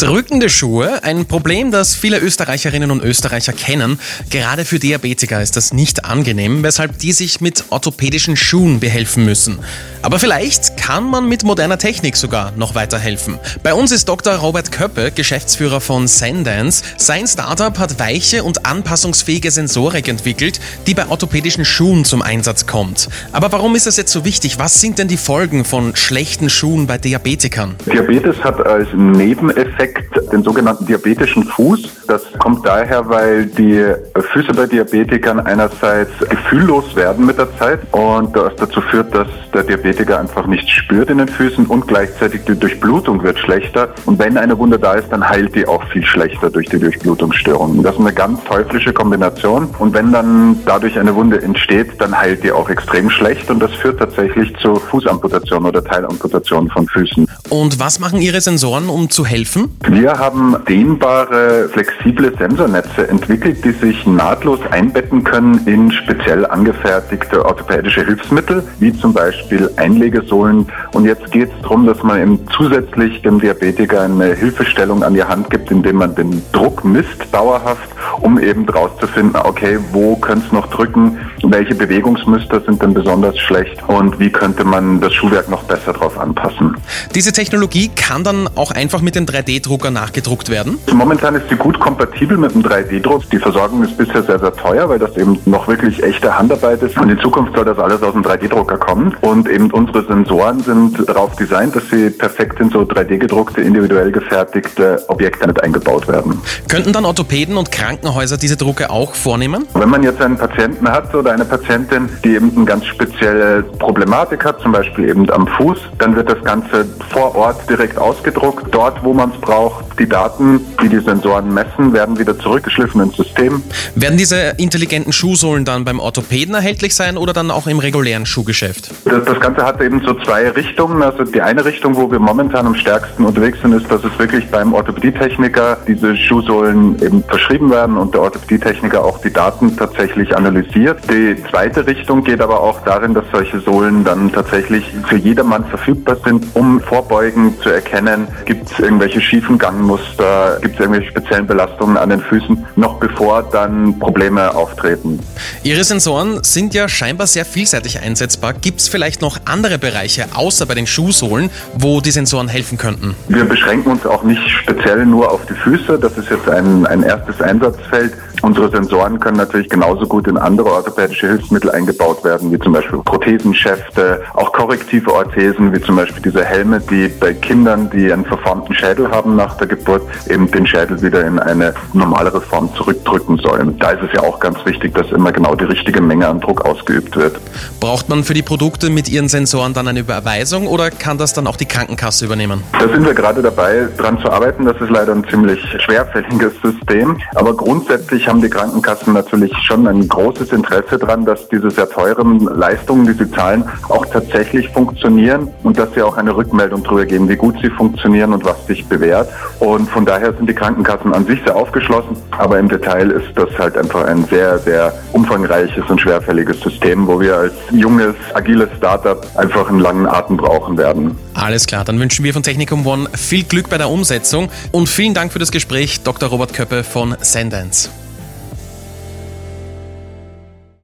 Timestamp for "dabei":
193.42-193.88